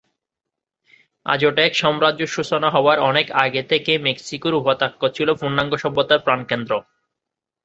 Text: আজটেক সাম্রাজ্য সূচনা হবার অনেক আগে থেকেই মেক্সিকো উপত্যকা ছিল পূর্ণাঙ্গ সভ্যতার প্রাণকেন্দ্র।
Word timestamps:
আজটেক 1.25 1.71
সাম্রাজ্য 1.75 2.21
সূচনা 2.27 2.67
হবার 2.69 2.97
অনেক 3.09 3.27
আগে 3.43 3.61
থেকেই 3.71 3.99
মেক্সিকো 4.07 4.49
উপত্যকা 4.61 5.07
ছিল 5.15 5.29
পূর্ণাঙ্গ 5.39 5.73
সভ্যতার 5.83 6.23
প্রাণকেন্দ্র। 6.25 6.73